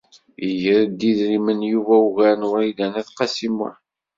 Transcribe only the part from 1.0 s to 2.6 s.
idrimen Yuba ugar n